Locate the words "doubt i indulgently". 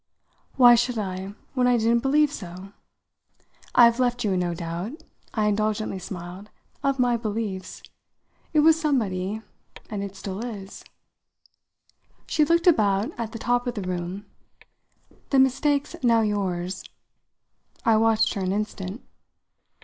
4.55-5.99